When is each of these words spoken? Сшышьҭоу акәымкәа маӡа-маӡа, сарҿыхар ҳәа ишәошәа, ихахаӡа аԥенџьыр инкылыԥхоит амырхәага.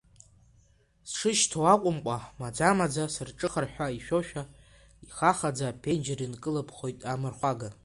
Сшышьҭоу 1.09 1.65
акәымкәа 1.73 2.17
маӡа-маӡа, 2.39 3.03
сарҿыхар 3.13 3.65
ҳәа 3.73 3.95
ишәошәа, 3.97 4.43
ихахаӡа 5.05 5.65
аԥенџьыр 5.69 6.19
инкылыԥхоит 6.25 6.99
амырхәага. 7.11 7.69